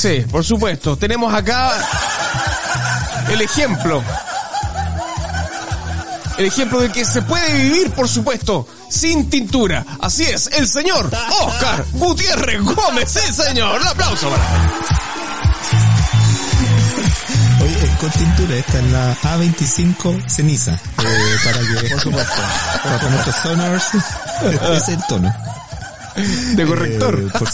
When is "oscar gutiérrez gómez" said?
11.42-13.10